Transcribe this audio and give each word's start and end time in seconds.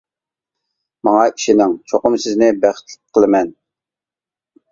ماڭا 1.07 1.25
ئىشىنىڭ 1.33 1.75
چوقۇم 1.91 2.17
سىزنى 2.23 2.49
بەختلىك 2.63 3.17
قىلىمەن. 3.19 3.51